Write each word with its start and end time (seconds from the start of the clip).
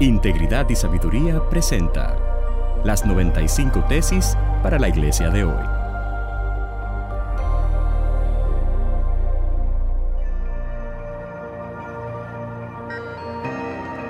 Integridad 0.00 0.68
y 0.68 0.74
Sabiduría 0.74 1.40
presenta 1.48 2.16
las 2.84 3.06
95 3.06 3.84
tesis 3.88 4.36
para 4.62 4.78
la 4.78 4.88
iglesia 4.88 5.30
de 5.30 5.44
hoy. 5.44 5.64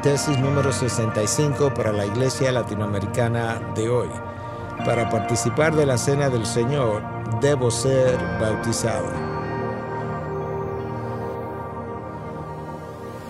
Tesis 0.02 0.38
número 0.38 0.72
65 0.72 1.74
para 1.74 1.92
la 1.92 2.06
iglesia 2.06 2.50
latinoamericana 2.52 3.60
de 3.74 3.88
hoy. 3.88 4.08
Para 4.84 5.10
participar 5.10 5.76
de 5.76 5.86
la 5.86 5.98
cena 5.98 6.28
del 6.28 6.46
Señor, 6.46 7.02
debo 7.40 7.70
ser 7.70 8.18
bautizado. 8.40 9.31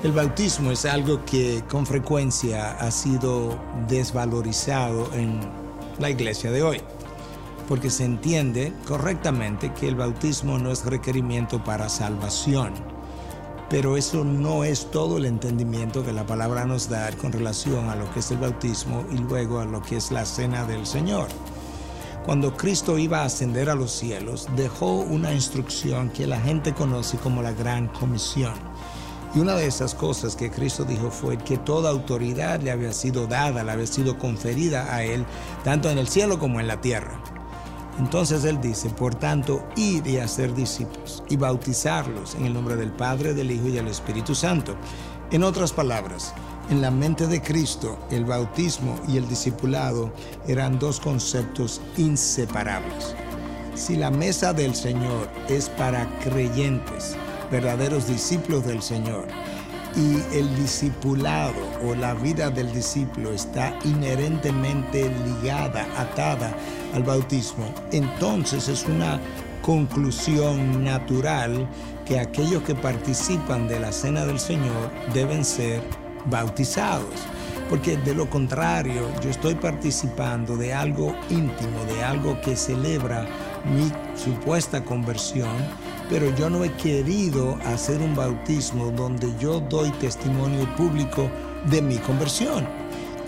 El 0.02 0.10
bautismo 0.10 0.72
es 0.72 0.84
algo 0.84 1.24
que 1.24 1.62
con 1.70 1.86
frecuencia 1.86 2.72
ha 2.72 2.90
sido 2.90 3.56
desvalorizado 3.86 5.08
en 5.14 5.38
la 6.00 6.10
iglesia 6.10 6.50
de 6.50 6.60
hoy, 6.60 6.80
porque 7.68 7.88
se 7.88 8.04
entiende 8.04 8.72
correctamente 8.84 9.72
que 9.72 9.86
el 9.86 9.94
bautismo 9.94 10.58
no 10.58 10.72
es 10.72 10.84
requerimiento 10.84 11.62
para 11.62 11.88
salvación, 11.88 12.72
pero 13.70 13.96
eso 13.96 14.24
no 14.24 14.64
es 14.64 14.90
todo 14.90 15.18
el 15.18 15.24
entendimiento 15.24 16.04
que 16.04 16.12
la 16.12 16.26
palabra 16.26 16.64
nos 16.64 16.88
da 16.88 17.08
con 17.12 17.30
relación 17.30 17.88
a 17.88 17.94
lo 17.94 18.12
que 18.12 18.18
es 18.18 18.30
el 18.32 18.38
bautismo 18.38 19.04
y 19.12 19.18
luego 19.18 19.60
a 19.60 19.66
lo 19.66 19.82
que 19.82 19.98
es 19.98 20.10
la 20.10 20.24
cena 20.24 20.64
del 20.64 20.84
Señor. 20.84 21.29
Cuando 22.26 22.57
Cristo 22.57 22.98
iba 22.98 23.21
a 23.21 23.26
ascender 23.26 23.71
a 23.71 23.76
los 23.76 23.93
cielos, 23.93 24.48
dejó 24.57 24.94
una 24.96 25.32
instrucción 25.32 26.10
que 26.10 26.26
la 26.26 26.40
gente 26.40 26.74
conoce 26.74 27.18
como 27.18 27.40
la 27.40 27.52
Gran 27.52 27.86
Comisión 27.86 28.54
y 29.35 29.41
una 29.41 29.54
de 29.54 29.67
esas 29.67 29.95
cosas 29.95 30.36
que 30.36 30.50
Cristo 30.50 30.85
dijo 30.85 31.11
fue 31.11 31.39
que 31.39 31.57
toda 31.57 31.91
autoridad 31.91 32.61
le 32.61 32.70
había 32.70 32.92
sido 32.92 33.27
dada, 33.27 33.64
le 33.64 33.72
había 33.72 33.86
sido 33.86 34.19
conferida 34.19 34.95
a 34.95 35.05
él, 35.05 35.24
tanto 35.64 35.91
en 35.91 35.98
el 35.98 36.08
cielo 36.08 36.39
como 36.39 36.61
en 36.61 36.69
la 36.69 36.80
tierra. 36.80 37.22
Entonces 37.98 38.44
él 38.44 38.61
dice, 38.61 38.91
por 38.91 39.14
tanto, 39.14 39.64
id 39.77 40.05
y 40.06 40.19
hacer 40.19 40.55
discípulos 40.55 41.22
y 41.28 41.36
bautizarlos 41.36 42.34
en 42.34 42.47
el 42.47 42.55
nombre 42.55 42.77
del 42.77 42.92
Padre, 42.92 43.34
del 43.34 43.50
Hijo 43.50 43.69
y 43.69 43.72
del 43.72 43.89
Espíritu 43.89 44.34
Santo. 44.34 44.77
En 45.30 45.42
otras 45.42 45.72
palabras, 45.72 46.34
en 46.70 46.80
la 46.80 46.91
mente 46.91 47.27
de 47.27 47.42
Cristo, 47.42 47.98
el 48.11 48.24
bautismo 48.24 48.98
y 49.08 49.17
el 49.17 49.28
discipulado 49.28 50.12
eran 50.46 50.78
dos 50.78 51.00
conceptos 51.00 51.80
inseparables. 51.96 53.14
Si 53.74 53.96
la 53.96 54.11
mesa 54.11 54.52
del 54.52 54.74
Señor 54.74 55.28
es 55.48 55.69
para 55.70 56.06
creyentes, 56.20 57.17
verdaderos 57.53 58.08
discípulos 58.08 58.67
del 58.67 58.83
Señor. 58.83 59.28
Y 59.95 60.36
el 60.36 60.56
discipulado 60.56 61.53
o 61.86 61.95
la 61.95 62.14
vida 62.14 62.48
del 62.50 62.72
discípulo 62.72 63.31
está 63.31 63.78
inherentemente 63.84 65.12
ligada, 65.27 65.86
atada 65.98 66.56
al 66.95 67.03
bautismo. 67.03 67.67
Entonces 67.92 68.69
es 68.69 68.86
una 68.86 69.20
conclusión 69.61 70.83
natural 70.83 71.69
que 72.06 72.19
aquellos 72.19 72.62
que 72.62 72.75
participan 72.75 73.69
de 73.69 73.80
la 73.80 73.92
cena 73.92 74.25
del 74.25 74.41
Señor 74.41 74.91
deben 75.12 75.45
ser 75.45 75.83
bautizados. 76.25 77.14
Porque 77.69 77.98
de 77.98 78.14
lo 78.14 78.28
contrario, 78.28 79.08
yo 79.23 79.30
estoy 79.30 79.55
participando 79.55 80.56
de 80.56 80.73
algo 80.73 81.14
íntimo, 81.28 81.84
de 81.86 82.03
algo 82.03 82.41
que 82.41 82.56
celebra 82.56 83.27
mi 83.64 83.91
supuesta 84.16 84.82
conversión 84.84 85.50
pero 86.12 86.28
yo 86.36 86.50
no 86.50 86.62
he 86.62 86.70
querido 86.72 87.56
hacer 87.64 88.02
un 88.02 88.14
bautismo 88.14 88.91
donde 88.91 89.32
yo 89.38 89.60
doy 89.60 89.91
testimonio 89.92 90.68
público 90.77 91.30
de 91.70 91.80
mi 91.80 91.96
conversión. 91.96 92.66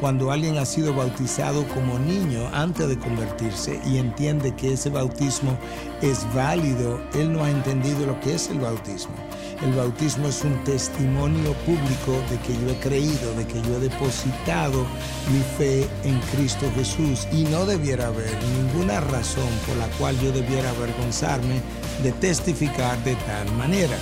Cuando 0.00 0.30
alguien 0.30 0.58
ha 0.58 0.66
sido 0.66 0.92
bautizado 0.92 1.66
como 1.68 1.98
niño 1.98 2.46
antes 2.52 2.86
de 2.88 2.98
convertirse 2.98 3.80
y 3.86 3.96
entiende 3.96 4.54
que 4.54 4.74
ese 4.74 4.90
bautismo 4.90 5.56
es 6.02 6.26
válido, 6.34 7.00
él 7.14 7.32
no 7.32 7.42
ha 7.42 7.50
entendido 7.50 8.04
lo 8.04 8.20
que 8.20 8.34
es 8.34 8.50
el 8.50 8.58
bautismo. 8.58 9.14
El 9.62 9.72
bautismo 9.72 10.28
es 10.28 10.42
un 10.44 10.62
testimonio 10.64 11.52
público 11.64 12.12
de 12.28 12.38
que 12.38 12.52
yo 12.60 12.70
he 12.70 12.78
creído, 12.80 13.34
de 13.34 13.46
que 13.46 13.62
yo 13.62 13.76
he 13.76 13.80
depositado 13.80 14.84
mi 15.32 15.40
fe 15.56 15.86
en 16.04 16.20
Cristo 16.32 16.70
Jesús 16.74 17.26
y 17.32 17.44
no 17.44 17.64
debiera 17.64 18.08
haber 18.08 18.30
ninguna 18.42 19.00
razón 19.00 19.48
por 19.66 19.76
la 19.76 19.86
cual 19.96 20.18
yo 20.20 20.32
debiera 20.32 20.70
avergonzarme 20.70 21.60
de 22.02 22.12
testificar 22.12 23.02
de 23.04 23.14
tal 23.14 23.50
manera. 23.52 23.96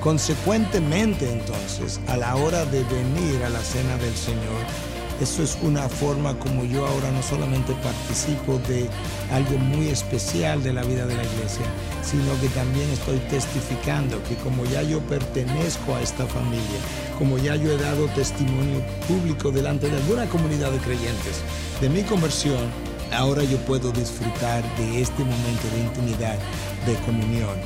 Consecuentemente 0.00 1.30
entonces, 1.30 2.00
a 2.08 2.16
la 2.16 2.36
hora 2.36 2.64
de 2.64 2.82
venir 2.84 3.44
a 3.44 3.50
la 3.50 3.60
cena 3.60 3.96
del 3.98 4.14
Señor, 4.14 4.64
eso 5.20 5.42
es 5.42 5.58
una 5.62 5.88
forma 5.88 6.38
como 6.38 6.64
yo 6.64 6.86
ahora 6.86 7.10
no 7.10 7.22
solamente 7.22 7.74
participo 7.82 8.58
de 8.68 8.88
algo 9.32 9.58
muy 9.58 9.88
especial 9.88 10.62
de 10.62 10.72
la 10.72 10.82
vida 10.84 11.06
de 11.06 11.16
la 11.16 11.24
iglesia, 11.24 11.66
sino 12.02 12.40
que 12.40 12.48
también 12.48 12.88
estoy 12.90 13.18
testificando 13.30 14.22
que 14.24 14.36
como 14.36 14.64
ya 14.66 14.82
yo 14.82 15.00
pertenezco 15.00 15.94
a 15.94 16.00
esta 16.00 16.26
familia, 16.26 16.78
como 17.18 17.36
ya 17.38 17.56
yo 17.56 17.72
he 17.72 17.78
dado 17.78 18.06
testimonio 18.08 18.80
público 19.08 19.50
delante 19.50 19.90
de 19.90 19.96
alguna 19.96 20.26
comunidad 20.26 20.70
de 20.70 20.78
creyentes 20.78 21.42
de 21.80 21.88
mi 21.88 22.02
conversión, 22.02 22.70
ahora 23.12 23.42
yo 23.42 23.56
puedo 23.58 23.90
disfrutar 23.92 24.62
de 24.76 25.02
este 25.02 25.22
momento 25.24 25.68
de 25.74 25.80
intimidad, 25.80 26.38
de 26.86 26.94
comunión. 27.06 27.56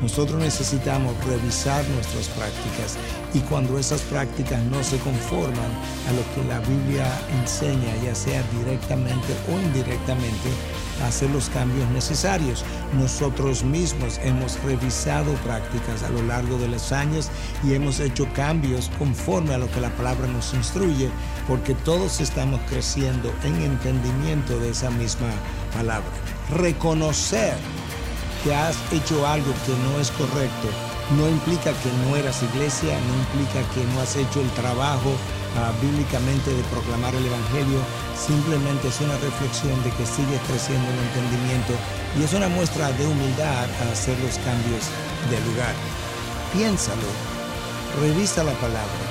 Nosotros 0.00 0.40
necesitamos 0.40 1.14
revisar 1.26 1.86
nuestras 1.88 2.28
prácticas 2.28 2.96
y 3.34 3.40
cuando 3.40 3.78
esas 3.78 4.00
prácticas 4.02 4.62
no 4.64 4.82
se 4.82 4.96
conforman 4.98 5.70
a 6.08 6.12
lo 6.12 6.22
que 6.34 6.48
la 6.48 6.58
Biblia 6.60 7.06
enseña, 7.40 7.94
ya 8.02 8.14
sea 8.14 8.42
directamente 8.58 9.34
o 9.52 9.60
indirectamente, 9.60 10.48
hacer 11.06 11.30
los 11.30 11.50
cambios 11.50 11.88
necesarios. 11.90 12.64
Nosotros 12.98 13.62
mismos 13.62 14.18
hemos 14.22 14.62
revisado 14.62 15.32
prácticas 15.44 16.02
a 16.02 16.08
lo 16.08 16.22
largo 16.22 16.56
de 16.58 16.68
los 16.68 16.92
años 16.92 17.28
y 17.62 17.74
hemos 17.74 18.00
hecho 18.00 18.26
cambios 18.34 18.90
conforme 18.98 19.54
a 19.54 19.58
lo 19.58 19.70
que 19.70 19.80
la 19.80 19.90
palabra 19.90 20.26
nos 20.28 20.54
instruye, 20.54 21.10
porque 21.46 21.74
todos 21.74 22.20
estamos 22.20 22.60
creciendo 22.70 23.32
en 23.44 23.54
entendimiento 23.62 24.58
de 24.60 24.70
esa 24.70 24.90
misma 24.90 25.28
palabra. 25.74 26.08
Reconocer 26.56 27.54
que 28.42 28.54
has 28.54 28.76
hecho 28.92 29.26
algo 29.26 29.52
que 29.66 29.72
no 29.72 30.00
es 30.00 30.10
correcto 30.12 30.68
no 31.16 31.28
implica 31.28 31.72
que 31.82 31.90
no 32.06 32.16
eras 32.16 32.42
iglesia, 32.42 32.94
no 33.08 33.14
implica 33.18 33.66
que 33.74 33.82
no 33.92 34.00
has 34.00 34.14
hecho 34.14 34.40
el 34.40 34.50
trabajo 34.50 35.10
ah, 35.58 35.72
bíblicamente 35.82 36.54
de 36.54 36.62
proclamar 36.70 37.14
el 37.14 37.26
Evangelio, 37.26 37.80
simplemente 38.14 38.88
es 38.88 39.00
una 39.00 39.16
reflexión 39.18 39.74
de 39.82 39.90
que 39.90 40.06
sigues 40.06 40.40
creciendo 40.46 40.86
en 40.86 40.98
entendimiento 41.10 41.74
y 42.18 42.22
es 42.22 42.32
una 42.32 42.48
muestra 42.48 42.92
de 42.92 43.06
humildad 43.06 43.66
a 43.66 43.92
hacer 43.92 44.18
los 44.20 44.38
cambios 44.46 44.86
de 45.30 45.38
lugar. 45.50 45.74
Piénsalo, 46.52 47.10
revisa 48.00 48.44
la 48.44 48.54
palabra, 48.62 49.02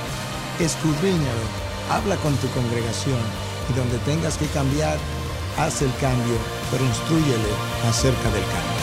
escudriñalo, 0.59 1.45
habla 1.91 2.15
con 2.17 2.35
tu 2.37 2.47
congregación 2.55 3.19
y 3.69 3.73
donde 3.73 3.97
tengas 3.99 4.37
que 4.37 4.47
cambiar, 4.47 4.97
haz 5.57 5.81
el 5.81 5.91
cambio, 5.99 6.37
pero 6.71 6.83
instruyele 6.85 7.51
acerca 7.87 8.31
del 8.31 8.43
cambio. 8.47 8.78